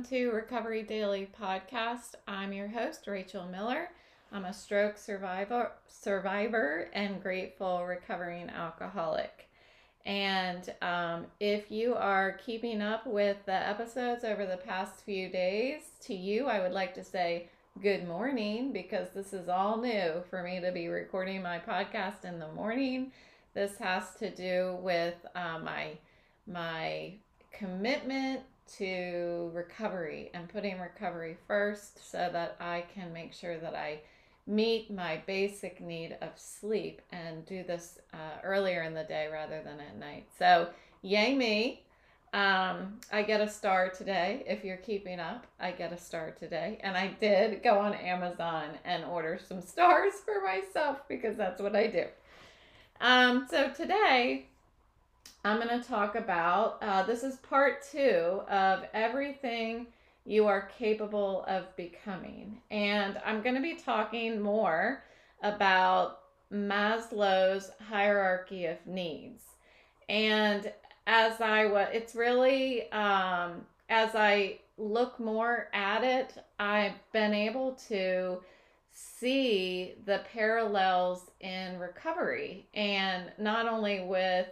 [0.00, 2.14] welcome to Recovery Daily Podcast.
[2.26, 3.90] I'm your host, Rachel Miller.
[4.32, 9.50] I'm a stroke survivor, survivor and grateful recovering alcoholic.
[10.06, 15.82] And um, if you are keeping up with the episodes over the past few days,
[16.06, 17.50] to you, I would like to say
[17.82, 22.38] good morning because this is all new for me to be recording my podcast in
[22.38, 23.12] the morning.
[23.52, 25.98] This has to do with uh, my
[26.46, 27.12] my
[27.52, 28.40] commitment
[28.78, 34.00] to recovery and putting recovery first so that I can make sure that I
[34.46, 39.62] meet my basic need of sleep and do this uh, earlier in the day rather
[39.62, 40.26] than at night.
[40.38, 40.68] So,
[41.02, 41.82] yay me.
[42.32, 44.44] Um, I get a star today.
[44.46, 46.78] If you're keeping up, I get a star today.
[46.82, 51.74] And I did go on Amazon and order some stars for myself because that's what
[51.74, 52.04] I do.
[53.00, 54.46] Um, so today
[55.44, 59.86] I'm going to talk about uh, this is part two of everything
[60.26, 62.60] you are capable of becoming.
[62.70, 65.02] And I'm going to be talking more
[65.42, 66.20] about
[66.52, 69.42] Maslow's hierarchy of needs.
[70.08, 70.72] And
[71.06, 77.72] as I was, it's really, um, as I look more at it, I've been able
[77.88, 78.40] to
[78.92, 84.46] see the parallels in recovery and not only with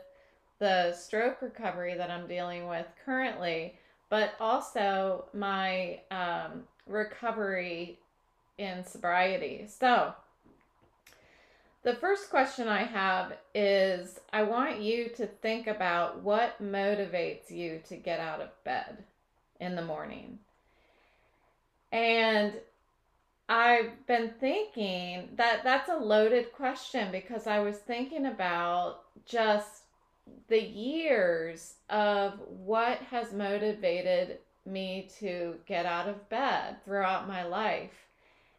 [0.59, 3.79] the stroke recovery that I'm dealing with currently,
[4.09, 7.99] but also my um, recovery
[8.57, 9.67] in sobriety.
[9.69, 10.15] So,
[11.85, 17.81] the first question I have is I want you to think about what motivates you
[17.89, 19.05] to get out of bed
[19.61, 20.41] in the morning.
[21.93, 22.55] And
[23.49, 29.85] I've been thinking that that's a loaded question because I was thinking about just
[30.49, 38.07] the years of what has motivated me to get out of bed throughout my life.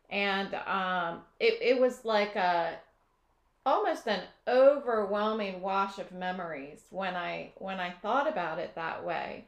[0.10, 2.78] And um, it, it was like a
[3.66, 9.46] almost an overwhelming wash of memories when I when I thought about it that way.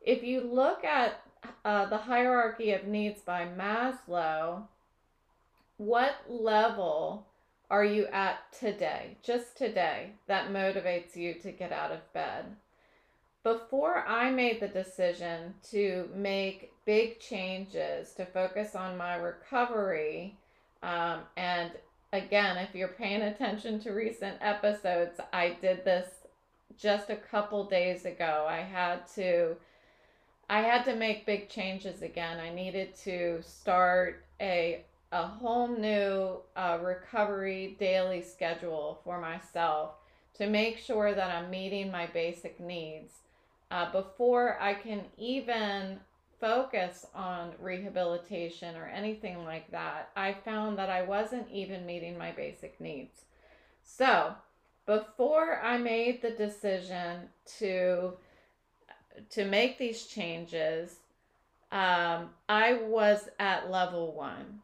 [0.00, 1.20] If you look at
[1.64, 4.62] uh, the hierarchy of needs by Maslow,
[5.76, 7.27] what level
[7.70, 12.44] are you at today, just today, that motivates you to get out of bed?
[13.42, 20.36] Before I made the decision to make big changes to focus on my recovery,
[20.82, 21.72] um, and
[22.12, 26.08] again, if you're paying attention to recent episodes, I did this
[26.78, 28.46] just a couple days ago.
[28.48, 29.56] I had to
[30.50, 32.40] I had to make big changes again.
[32.40, 34.82] I needed to start a
[35.12, 39.92] a whole new uh, recovery daily schedule for myself
[40.34, 43.14] to make sure that I'm meeting my basic needs
[43.70, 45.98] uh, before I can even
[46.40, 50.10] focus on rehabilitation or anything like that.
[50.14, 53.22] I found that I wasn't even meeting my basic needs.
[53.82, 54.34] So,
[54.86, 58.14] before I made the decision to
[59.30, 61.00] to make these changes,
[61.72, 64.60] um, I was at level one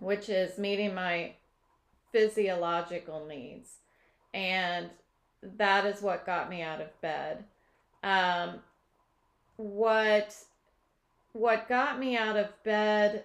[0.00, 1.34] which is meeting my
[2.12, 3.78] physiological needs.
[4.32, 4.90] And
[5.42, 7.44] that is what got me out of bed.
[8.02, 8.60] Um,
[9.56, 10.36] what
[11.32, 13.24] what got me out of bed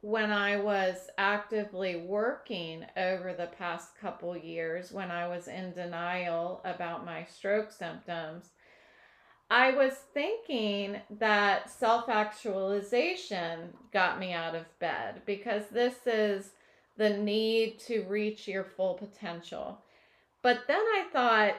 [0.00, 6.60] when I was actively working over the past couple years when I was in denial
[6.64, 8.50] about my stroke symptoms
[9.50, 16.50] I was thinking that self actualization got me out of bed because this is
[16.96, 19.78] the need to reach your full potential.
[20.42, 21.54] But then I thought,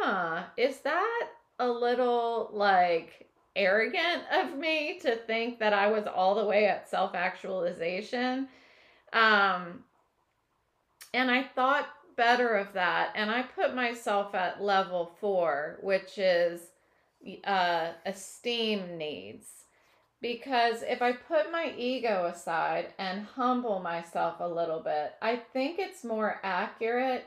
[0.00, 6.34] huh, is that a little like arrogant of me to think that I was all
[6.34, 8.48] the way at self actualization?
[9.12, 9.84] Um,
[11.12, 13.12] and I thought better of that.
[13.14, 16.60] And I put myself at level four, which is
[17.44, 19.46] uh, esteem needs.
[20.20, 25.78] Because if I put my ego aside and humble myself a little bit, I think
[25.78, 27.24] it's more accurate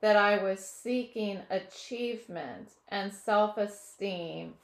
[0.00, 4.54] that I was seeking achievement and self esteem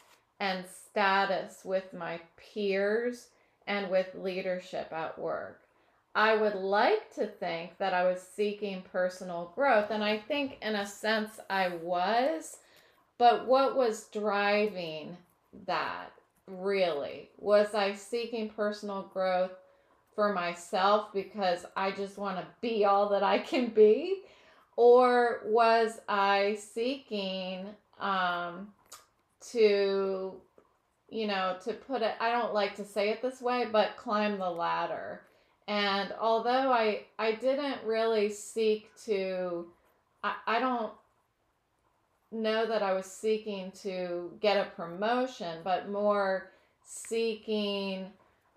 [0.41, 3.29] and status with my peers
[3.67, 5.61] and with leadership at work.
[6.15, 10.75] I would like to think that I was seeking personal growth, and I think in
[10.75, 12.57] a sense I was
[13.19, 15.17] but what was driving
[15.67, 16.13] that
[16.47, 17.29] really?
[17.39, 19.53] Was I seeking personal growth
[20.15, 24.23] for myself because I just want to be all that I can be?
[24.77, 27.67] Or was I seeking
[28.01, 28.69] um,
[29.51, 30.41] to
[31.11, 34.39] you know, to put it, I don't like to say it this way, but climb
[34.39, 35.23] the ladder.
[35.67, 39.67] And although I, I didn't really seek to,
[40.23, 40.93] I, I don't
[42.31, 46.51] know that I was seeking to get a promotion, but more
[46.85, 48.07] seeking,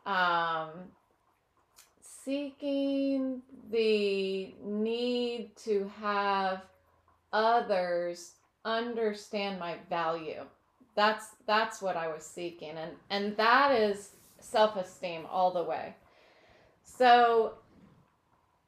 [0.06, 0.69] um,
[2.01, 3.41] seeking
[3.71, 6.63] the need to have
[7.33, 8.33] others
[8.65, 10.44] understand my value
[10.95, 15.95] that's that's what I was seeking and and that is self-esteem all the way.
[16.83, 17.53] So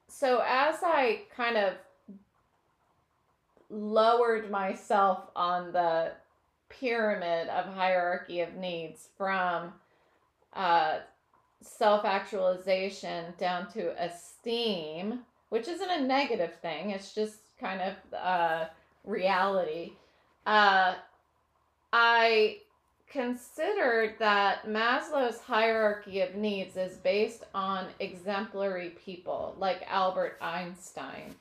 [0.07, 1.73] so as I kind of
[3.69, 6.11] lowered myself on the
[6.69, 9.73] pyramid of hierarchy of needs from
[10.53, 10.99] uh,
[11.61, 15.19] self actualization down to esteem,
[15.49, 18.65] which isn't a negative thing, it's just kind of uh,
[19.05, 19.93] reality.
[20.45, 20.95] Uh,
[21.91, 22.57] I
[23.07, 31.35] considered that Maslow's hierarchy of needs is based on exemplary people like Albert Einstein.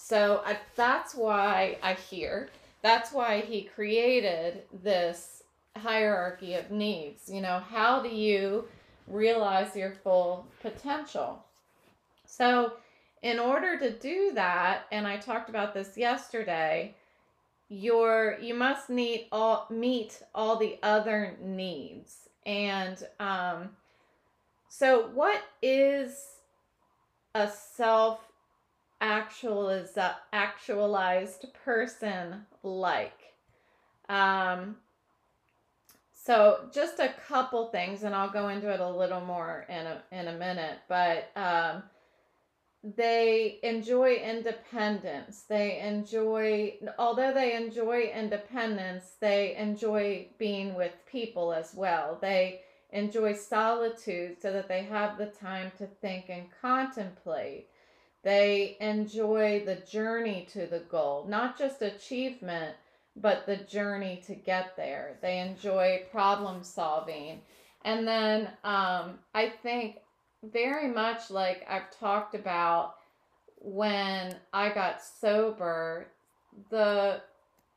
[0.00, 2.50] So I, that's why I hear,
[2.82, 5.42] that's why he created this
[5.76, 7.28] hierarchy of needs.
[7.28, 8.64] You know, how do you
[9.08, 11.44] realize your full potential?
[12.26, 12.74] So,
[13.22, 16.94] in order to do that, and I talked about this yesterday,
[17.68, 23.68] your you must meet all meet all the other needs and um
[24.70, 26.24] so what is
[27.34, 28.20] a self
[29.00, 29.98] actualized
[30.32, 33.34] actualized person like
[34.08, 34.76] um
[36.12, 40.02] so just a couple things and I'll go into it a little more in a
[40.10, 41.82] in a minute but um
[42.82, 45.42] they enjoy independence.
[45.48, 52.18] They enjoy, although they enjoy independence, they enjoy being with people as well.
[52.20, 57.68] They enjoy solitude so that they have the time to think and contemplate.
[58.22, 62.74] They enjoy the journey to the goal, not just achievement,
[63.16, 65.16] but the journey to get there.
[65.22, 67.40] They enjoy problem solving.
[67.84, 69.98] And then um, I think
[70.42, 72.94] very much like I've talked about
[73.56, 76.08] when I got sober,
[76.70, 77.20] the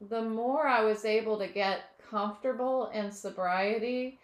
[0.09, 4.19] the more I was able to get comfortable in sobriety,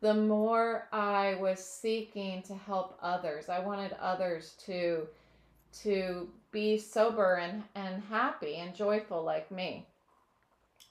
[0.00, 3.48] the more I was seeking to help others.
[3.48, 5.08] I wanted others to
[5.82, 9.86] to be sober and, and happy and joyful like me.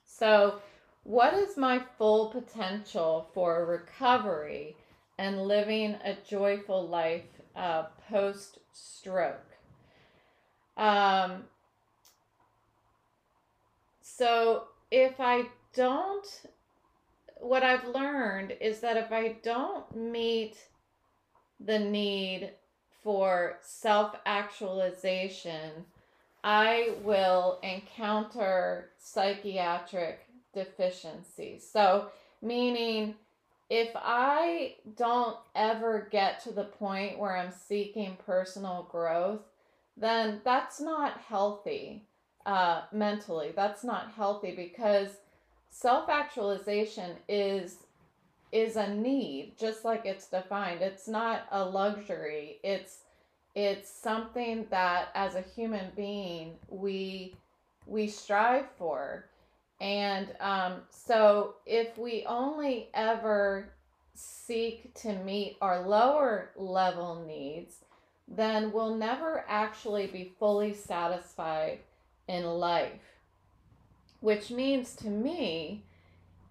[0.05, 0.61] So,
[1.03, 4.75] what is my full potential for recovery?
[5.17, 7.23] and living a joyful life
[7.55, 9.55] uh, post stroke.
[10.77, 11.43] Um,
[14.01, 16.41] so if I don't,
[17.37, 20.57] what I've learned is that if I don't meet
[21.59, 22.51] the need
[23.05, 25.85] for self actualization,
[26.43, 31.69] I will encounter psychiatric deficiencies.
[31.71, 32.07] So,
[32.41, 33.13] meaning
[33.69, 39.41] if I don't ever get to the point where I'm seeking personal growth,
[39.95, 42.07] then that's not healthy
[42.45, 43.53] uh, mentally.
[43.55, 45.09] That's not healthy because
[45.69, 47.77] self actualization is
[48.55, 50.81] is a need just like it's defined.
[50.81, 52.59] It's not a luxury.
[52.63, 52.99] It's
[53.53, 57.35] it's something that as a human being we
[57.85, 59.25] we strive for.
[59.81, 63.73] And um, so, if we only ever
[64.13, 67.83] seek to meet our lower level needs,
[68.25, 71.79] then we'll never actually be fully satisfied
[72.29, 73.01] in life.
[74.21, 75.83] Which means to me,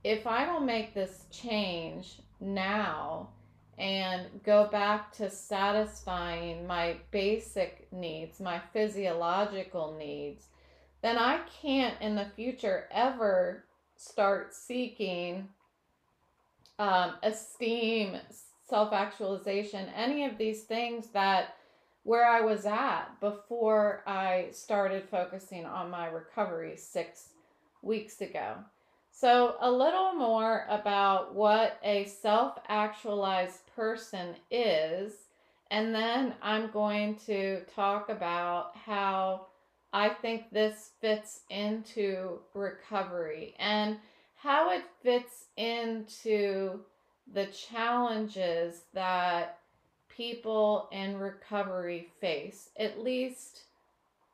[0.05, 3.31] if I don't make this change now
[3.79, 10.45] and go back to satisfying my basic needs, my physiological needs,
[11.03, 13.65] then I can't in the future ever
[13.97, 15.49] start seeking
[16.79, 18.19] um, esteem,
[18.69, 21.57] self actualization, any of these things that
[22.03, 27.31] where I was at before I started focusing on my recovery six
[27.81, 28.57] weeks ago.
[29.17, 35.13] So, a little more about what a self actualized person is,
[35.71, 39.47] and then I'm going to talk about how
[39.93, 43.99] I think this fits into recovery and
[44.35, 46.81] how it fits into
[47.33, 49.61] the challenges that
[50.09, 53.61] people in recovery face, at least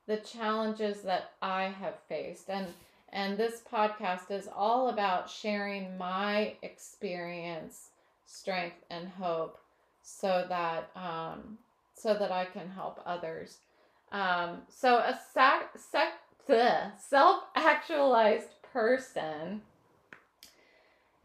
[0.06, 2.48] the challenges that I have faced.
[2.48, 2.66] And
[3.12, 7.88] And this podcast is all about sharing my experience,
[8.26, 9.58] strength, and hope
[10.02, 11.58] so that um,
[11.94, 13.58] so that I can help others.
[14.12, 15.76] Um, so a sac-
[16.98, 19.62] self-actualized person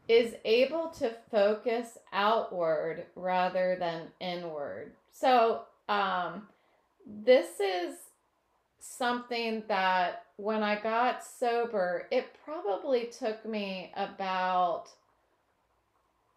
[0.07, 4.91] is able to focus outward rather than inward.
[5.11, 6.47] So um,
[7.05, 7.95] this is
[8.85, 14.85] something that when I got sober, it probably took me about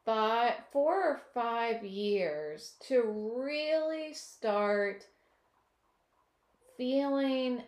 [0.05, 3.03] five, four or five years to
[3.37, 5.05] really start
[6.77, 7.63] feeling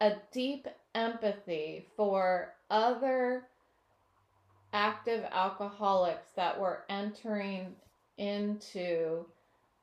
[0.00, 3.44] a deep empathy for other
[4.72, 7.74] active alcoholics that were entering
[8.18, 9.24] into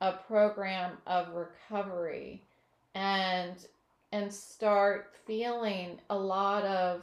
[0.02, 2.42] a program of recovery.
[2.96, 3.56] And
[4.14, 7.02] and start feeling a lot of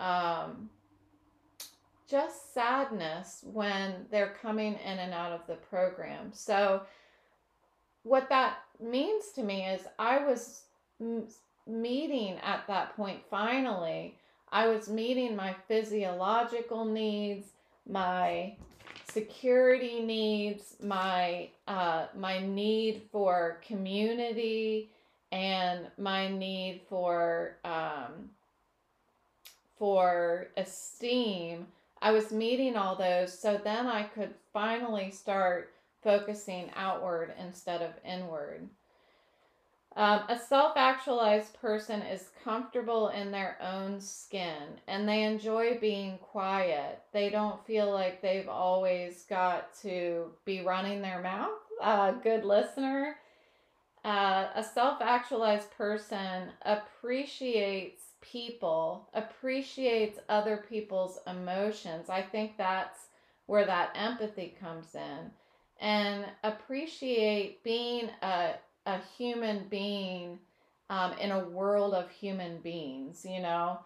[0.00, 0.68] um,
[2.10, 6.32] just sadness when they're coming in and out of the program.
[6.32, 6.82] So,
[8.02, 10.62] what that means to me is I was
[11.00, 11.28] m-
[11.66, 14.18] meeting at that point finally,
[14.50, 17.46] I was meeting my physiological needs,
[17.88, 18.56] my
[19.12, 24.90] security needs, my uh, my need for community,
[25.36, 28.30] and my need for um,
[29.78, 31.66] for esteem.
[32.00, 37.90] I was meeting all those, so then I could finally start focusing outward instead of
[38.04, 38.68] inward.
[39.94, 46.18] Um, a self actualized person is comfortable in their own skin and they enjoy being
[46.18, 47.02] quiet.
[47.12, 51.58] They don't feel like they've always got to be running their mouth.
[51.82, 53.16] A uh, good listener
[54.06, 62.08] uh, a self actualized person appreciates people, appreciates other people's emotions.
[62.08, 63.08] I think that's
[63.46, 65.32] where that empathy comes in.
[65.80, 68.52] And appreciate being a,
[68.86, 70.38] a human being
[70.88, 73.80] um, in a world of human beings, you know.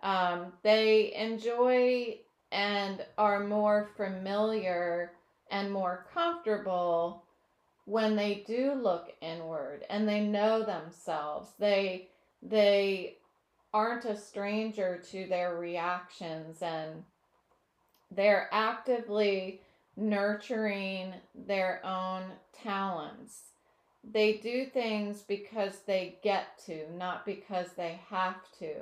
[0.00, 2.18] Um, they enjoy
[2.52, 5.10] and are more familiar
[5.50, 7.25] and more comfortable
[7.86, 12.08] when they do look inward and they know themselves they
[12.42, 13.16] they
[13.72, 17.04] aren't a stranger to their reactions and
[18.10, 19.60] they're actively
[19.96, 23.40] nurturing their own talents.
[24.04, 28.74] They do things because they get to not because they have to.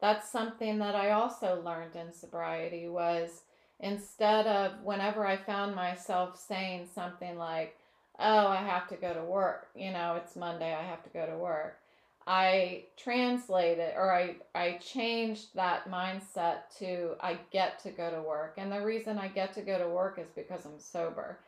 [0.00, 3.42] That's something that i also learned in sobriety was
[3.80, 7.76] instead of whenever i found myself saying something like
[8.18, 9.68] oh, I have to go to work.
[9.74, 11.78] You know, it's Monday, I have to go to work.
[12.26, 18.54] I translated or I, I changed that mindset to I get to go to work.
[18.58, 21.38] And the reason I get to go to work is because I'm sober.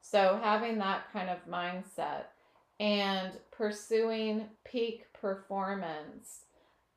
[0.00, 2.24] So having that kind of mindset
[2.78, 6.44] and pursuing peak performance,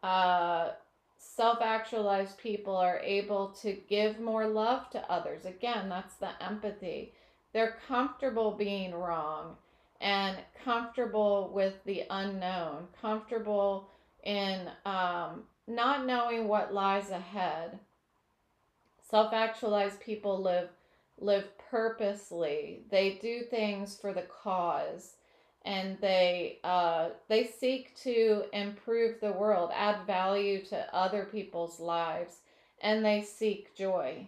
[0.03, 0.69] uh,
[1.17, 5.43] self actualized people are able to give more love to others.
[5.43, 7.13] Again, that's the empathy
[7.53, 9.55] they're comfortable being wrong
[10.01, 13.89] and comfortable with the unknown, comfortable
[14.23, 17.79] in um, not knowing what lies ahead.
[19.01, 20.69] Self actualized people live
[21.19, 22.81] live purposely.
[22.89, 25.13] They do things for the cause
[25.65, 32.39] and they uh, they seek to improve the world, add value to other people's lives,
[32.81, 34.27] and they seek joy.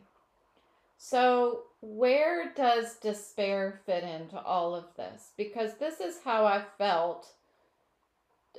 [0.98, 5.32] So where does despair fit into all of this?
[5.38, 7.28] Because this is how I felt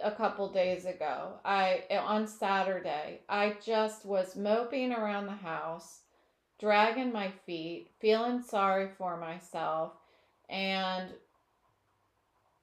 [0.02, 1.34] a couple days ago.
[1.44, 6.00] I on Saturday, I just was moping around the house,
[6.60, 9.92] dragging my feet, feeling sorry for myself,
[10.48, 11.08] and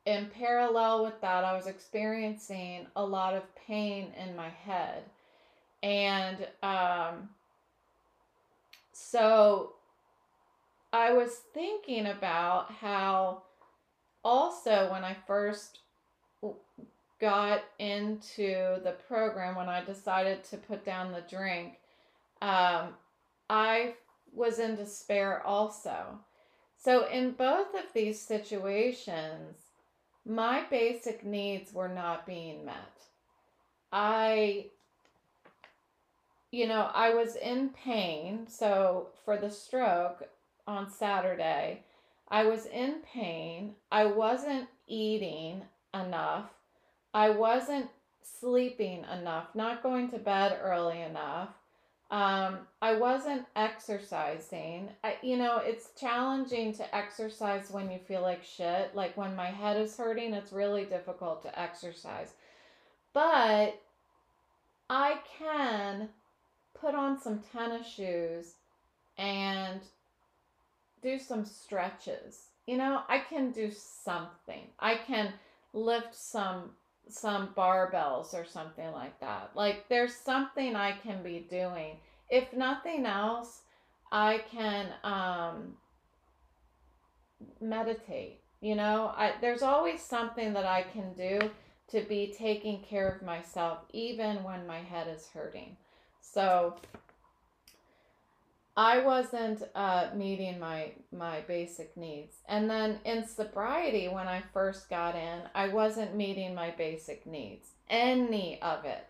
[0.06, 5.04] in parallel with that, I was experiencing a lot of pain in my head.
[5.82, 7.30] And um
[8.94, 9.74] so
[10.92, 13.44] I was thinking about how
[14.24, 15.80] also when I first
[17.20, 21.76] got into the program, when I decided to put down the drink,
[22.42, 22.96] um,
[23.50, 23.96] I
[24.34, 26.20] was in despair also.
[26.78, 29.56] So, in both of these situations,
[30.26, 32.76] my basic needs were not being met.
[33.92, 34.66] I,
[36.54, 38.48] you know, I was in pain.
[38.48, 40.24] So, for the stroke,
[40.68, 41.84] on Saturday.
[42.30, 43.76] I was in pain.
[43.92, 46.50] I wasn't eating enough.
[47.14, 47.90] I wasn't
[48.22, 51.50] sleeping enough, not going to bed early enough.
[52.10, 54.90] Um, I wasn't exercising.
[55.04, 58.96] I, you know, it's challenging to exercise when you feel like shit.
[58.96, 62.34] Like when my head is hurting, it's really difficult to exercise.
[63.14, 63.80] But
[64.90, 66.10] I can
[66.84, 68.56] put on some tennis shoes
[69.18, 69.82] and
[71.02, 72.48] do some stretches.
[72.68, 74.68] You know, I can do something.
[74.80, 75.34] I can
[75.74, 76.72] lift some
[77.10, 79.52] some barbells or something like that.
[79.56, 81.98] Like there's something I can be doing.
[82.30, 83.62] If nothing else,
[84.12, 85.74] I can um
[87.60, 88.40] meditate.
[88.62, 91.52] You know, I there's always something that I can do
[91.90, 95.76] to be taking care of myself even when my head is hurting.
[96.24, 96.76] So
[98.76, 104.90] I wasn't uh, meeting my my basic needs, and then in sobriety, when I first
[104.90, 109.10] got in, I wasn't meeting my basic needs, any of it.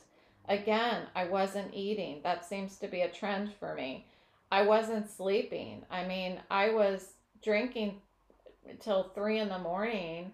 [0.50, 2.20] Again, I wasn't eating.
[2.24, 4.05] That seems to be a trend for me.
[4.51, 5.86] I wasn't sleeping.
[5.89, 8.01] I mean, I was drinking
[8.82, 10.32] till three in the morning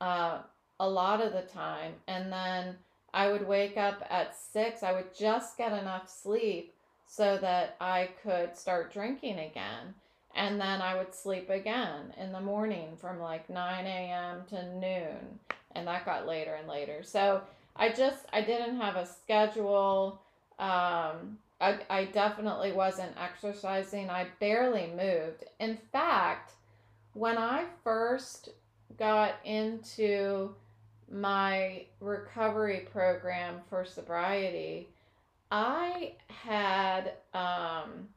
[0.00, 0.42] uh,
[0.78, 2.76] a lot of the time, and then
[3.12, 4.82] I would wake up at six.
[4.82, 6.74] I would just get enough sleep
[7.06, 9.94] so that I could start drinking again.
[10.34, 14.42] And then I would sleep again in the morning from like 9 a.m.
[14.50, 15.40] to noon.
[15.74, 17.02] And that got later and later.
[17.02, 17.42] So
[17.74, 20.20] I just, I didn't have a schedule.
[20.58, 24.08] Um, I, I definitely wasn't exercising.
[24.08, 25.44] I barely moved.
[25.58, 26.52] In fact,
[27.14, 28.50] when I first
[28.98, 30.54] got into
[31.10, 34.88] my recovery program for sobriety,
[35.50, 38.08] I had, um,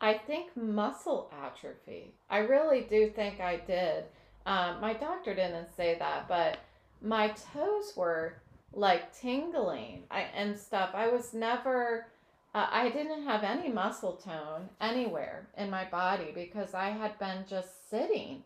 [0.00, 2.12] I think muscle atrophy.
[2.28, 4.04] I really do think I did.
[4.46, 6.58] Um, my doctor didn't say that, but
[7.00, 8.34] my toes were
[8.72, 10.90] like tingling I, and stuff.
[10.94, 12.08] I was never,
[12.54, 17.44] uh, I didn't have any muscle tone anywhere in my body because I had been
[17.48, 18.42] just sitting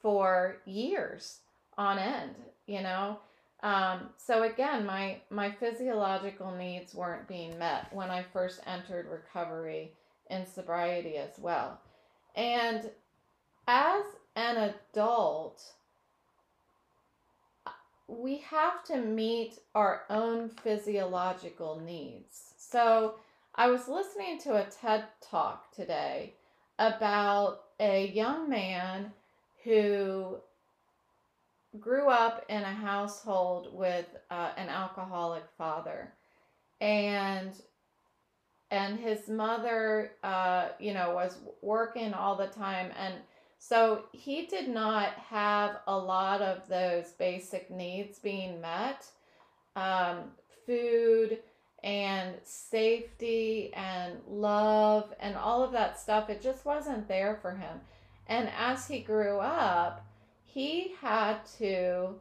[0.00, 1.40] for years
[1.78, 2.34] on end,
[2.66, 3.18] you know.
[3.62, 9.92] Um, so again, my my physiological needs weren't being met when I first entered recovery
[10.30, 11.80] in sobriety as well.
[12.36, 12.90] And
[13.66, 14.04] as
[14.36, 15.62] an adult,
[18.06, 22.54] we have to meet our own physiological needs.
[22.56, 23.16] So
[23.54, 26.34] I was listening to a TED talk today
[26.78, 29.12] about a young man
[29.64, 30.38] who
[31.78, 36.12] grew up in a household with uh, an alcoholic father.
[36.80, 37.52] And
[38.70, 42.90] and his mother uh, you know was working all the time.
[42.98, 43.14] And
[43.58, 49.06] so he did not have a lot of those basic needs being met.
[49.74, 50.32] Um,
[50.66, 51.38] food
[51.84, 57.80] and safety and love and all of that stuff it just wasn't there for him.
[58.26, 60.04] And as he grew up
[60.52, 62.14] he had to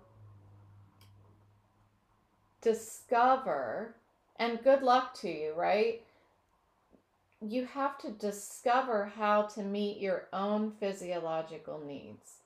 [2.62, 3.96] discover,
[4.38, 6.02] and good luck to you, right?
[7.42, 12.42] You have to discover how to meet your own physiological needs.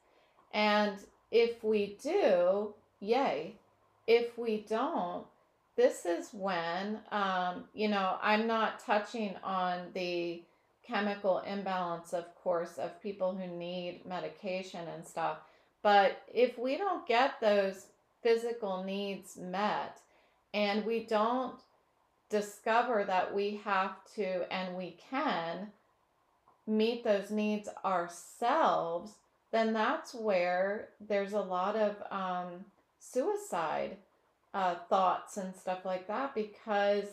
[0.54, 0.98] And
[1.32, 3.56] if we do, yay.
[4.06, 5.26] If we don't,
[5.78, 10.44] this is when, um, you know, I'm not touching on the
[10.86, 15.38] chemical imbalance, of course, of people who need medication and stuff.
[15.84, 17.88] But if we don't get those
[18.22, 20.00] physical needs met
[20.54, 21.56] and we don't
[22.30, 25.72] discover that we have to and we can
[26.67, 29.13] meet those needs ourselves,
[29.52, 32.65] then that's where there's a lot of um,
[33.00, 33.98] suicide
[34.54, 37.06] uh, thoughts and stuff like that because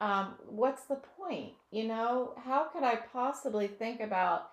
[0.00, 1.52] um, what's the point?
[1.70, 4.50] You know, how could I possibly think about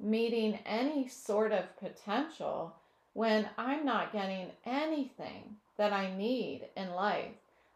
[0.00, 2.74] meeting any sort of potential
[3.18, 7.34] when I'm not getting anything that I need in life.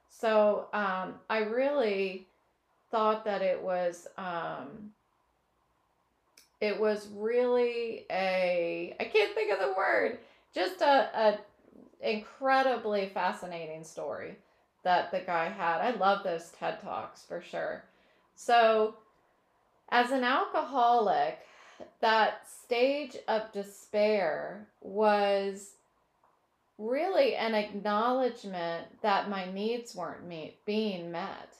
[0.08, 2.28] So um, I really
[2.92, 4.92] thought that it was um,
[6.60, 10.18] it was really a I can't think of the word
[10.54, 11.38] just a, a
[12.00, 14.36] incredibly fascinating story
[14.84, 15.80] that the guy had.
[15.80, 17.82] I love those TED Talks for sure.
[18.36, 18.94] So
[19.88, 21.40] as an alcoholic,
[22.00, 25.72] that stage of despair was
[26.78, 31.54] really an acknowledgement that my needs weren't meet, being met.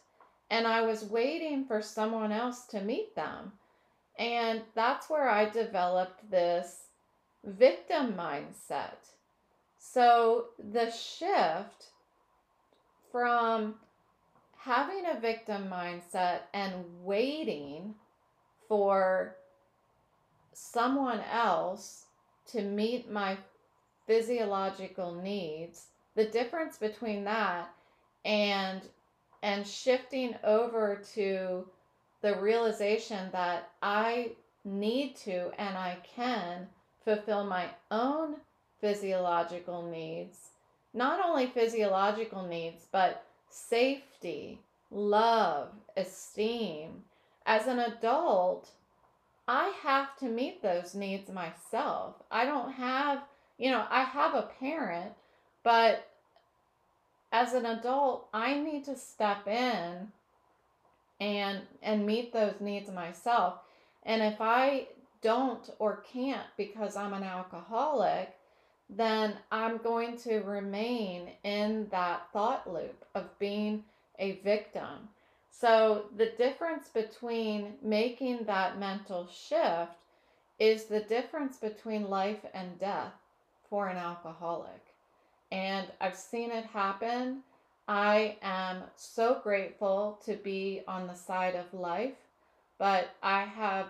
[0.51, 3.53] And I was waiting for someone else to meet them.
[4.19, 6.85] And that's where I developed this
[7.45, 8.97] victim mindset.
[9.79, 11.89] So the shift
[13.11, 13.77] from
[14.59, 17.95] having a victim mindset and waiting
[18.69, 19.37] for
[20.53, 22.07] someone else
[22.47, 23.37] to meet my
[24.07, 27.71] physiological needs the difference between that
[28.25, 28.83] and
[29.43, 31.67] and shifting over to
[32.21, 34.33] the realization that I
[34.65, 36.69] need to and I can
[37.05, 38.37] fulfill my own
[38.81, 40.51] physiological needs,
[40.95, 44.61] not only physiological needs, but safety,
[44.91, 47.03] love, esteem.
[47.45, 48.71] As an adult,
[49.49, 52.17] I have to meet those needs myself.
[52.31, 53.23] I don't have,
[53.59, 55.13] you know, I have a parent,
[55.65, 56.09] but
[57.33, 60.13] as an adult, I need to step in
[61.21, 63.55] and and meet those needs myself.
[64.05, 64.89] And if I
[65.23, 68.35] don't or can't because I'm an alcoholic,
[68.91, 73.85] then I'm going to remain in that thought loop of being
[74.19, 75.09] a victim.
[75.55, 79.93] So, the difference between making that mental shift
[80.59, 83.13] is the difference between life and death
[83.69, 84.95] for an alcoholic.
[85.53, 87.43] And I've seen it happen.
[87.87, 92.17] I am so grateful to be on the side of life,
[92.79, 93.87] but I have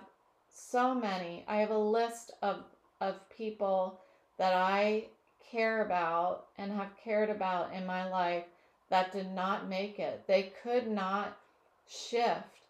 [0.51, 1.44] so many.
[1.46, 2.64] I have a list of,
[3.01, 4.01] of people
[4.37, 5.07] that I
[5.51, 8.44] care about and have cared about in my life
[8.90, 10.25] that did not make it.
[10.27, 11.38] They could not
[11.93, 12.61] shift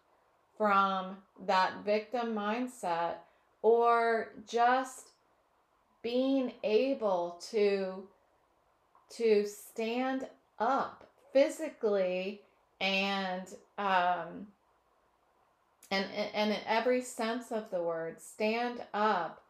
[0.57, 3.15] from that victim mindset
[3.61, 5.09] or just
[6.01, 8.03] being able to
[9.09, 10.27] to stand
[10.59, 12.41] up physically
[12.81, 14.47] and um
[15.91, 19.41] and and in every sense of the word stand up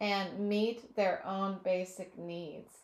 [0.00, 2.78] and meet their own basic needs.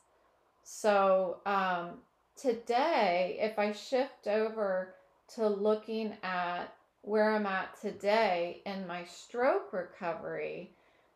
[0.63, 1.99] So um
[2.37, 4.95] today if i shift over
[5.35, 10.71] to looking at where i'm at today in my stroke recovery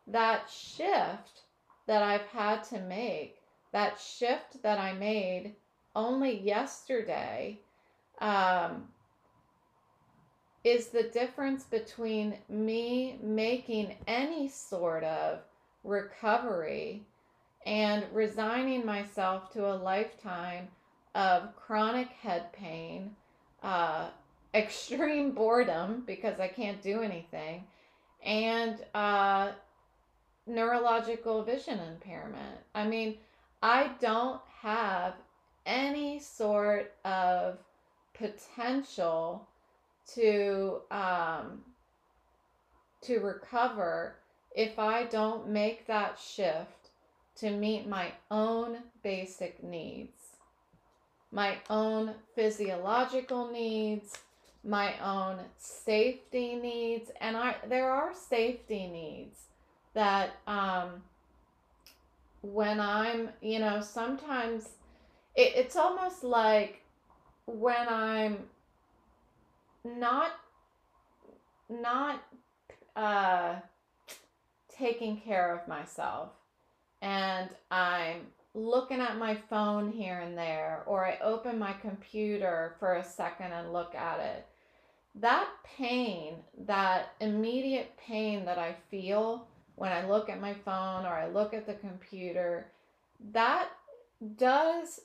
[0.07, 1.41] that shift
[1.87, 3.37] that i've had to make
[3.71, 5.55] that shift that i made
[5.95, 7.59] only yesterday
[8.19, 8.87] um,
[10.63, 15.39] is the difference between me making any sort of
[15.83, 17.03] recovery
[17.65, 20.67] and resigning myself to a lifetime
[21.15, 23.15] of chronic head pain,
[23.63, 24.07] uh,
[24.53, 27.63] extreme boredom because I can't do anything,
[28.23, 29.51] and uh,
[30.45, 32.57] neurological vision impairment.
[32.75, 33.17] I mean,
[33.61, 35.13] I don't have
[35.65, 37.59] any sort of
[38.13, 39.47] potential
[40.15, 41.61] to um,
[43.01, 44.15] to recover
[44.55, 46.89] if I don't make that shift
[47.37, 50.20] to meet my own basic needs,
[51.31, 54.17] my own physiological needs,
[54.63, 59.47] my own safety needs, and I there are safety needs
[59.93, 61.01] that um,
[62.41, 64.69] when I'm, you know, sometimes
[65.35, 66.81] it, it's almost like
[67.45, 68.37] when I'm
[69.83, 70.31] not
[71.69, 72.21] not
[72.95, 73.55] uh
[74.69, 76.29] taking care of myself
[77.01, 82.95] and I'm looking at my phone here and there or I open my computer for
[82.95, 84.45] a second and look at it
[85.15, 86.35] that pain
[86.67, 91.53] that immediate pain that I feel when I look at my phone or I look
[91.53, 92.67] at the computer
[93.31, 93.69] that
[94.37, 94.99] does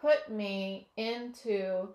[0.00, 1.88] put me into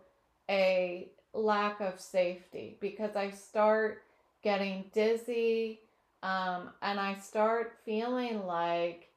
[0.50, 4.04] a lack of safety because I start
[4.43, 5.82] getting dizzy
[6.23, 9.10] um, and I start feeling like,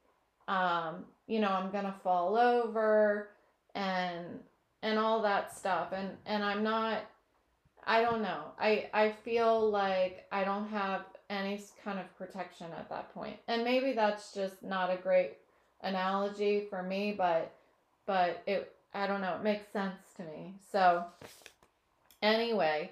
[0.49, 3.29] um, you know, I'm gonna fall over
[3.77, 4.41] and
[4.83, 7.03] and all that stuff and and I'm not
[7.87, 8.47] I don't know.
[8.59, 13.37] I I feel like I don't have any kind of protection at that point.
[13.47, 15.35] And maybe that's just not a great
[15.83, 17.53] analogy for me, but
[18.07, 20.57] but it I don't know, it makes sense to me.
[20.73, 21.05] So
[22.23, 22.91] anyway,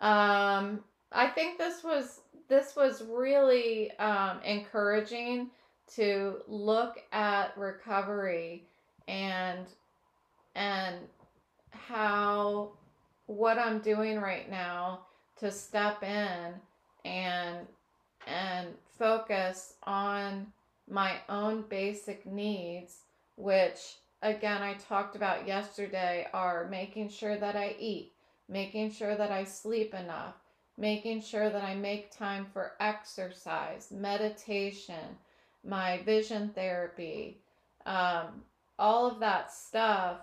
[0.00, 5.50] um I think this was this was really um encouraging
[5.96, 8.64] to look at recovery
[9.08, 9.66] and
[10.54, 10.96] and
[11.70, 12.72] how
[13.26, 15.00] what I'm doing right now
[15.38, 16.54] to step in
[17.04, 17.66] and
[18.26, 20.46] and focus on
[20.88, 22.98] my own basic needs,
[23.36, 28.12] which again I talked about yesterday, are making sure that I eat,
[28.48, 30.34] making sure that I sleep enough,
[30.76, 35.16] making sure that I make time for exercise, meditation,
[35.64, 37.38] my vision therapy,
[37.86, 38.42] um,
[38.78, 40.18] all of that stuff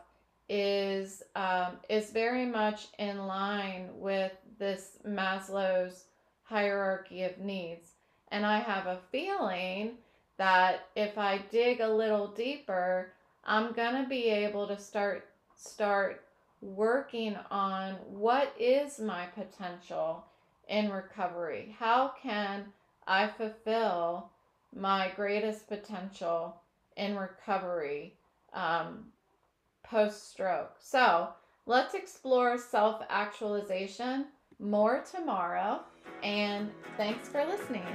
[0.50, 6.06] is um, is very much in line with this Maslow's
[6.44, 7.90] hierarchy of needs.
[8.30, 9.98] And I have a feeling
[10.38, 16.24] that if I dig a little deeper, I'm to be able to start start
[16.62, 20.26] working on what is my potential
[20.68, 21.76] in recovery?
[21.78, 22.66] How can
[23.08, 24.30] I fulfill
[24.76, 26.62] my greatest potential
[26.96, 28.18] in recovery
[28.54, 29.06] um,
[29.84, 30.76] post stroke?
[30.80, 31.30] So
[31.66, 34.26] let's explore self actualization
[34.60, 35.82] more tomorrow.
[36.24, 37.86] And thanks for listening.